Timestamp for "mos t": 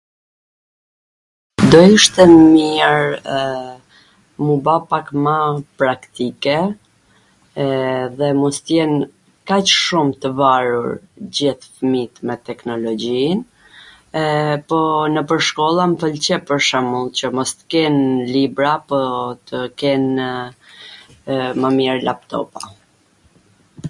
8.41-8.79, 17.41-17.67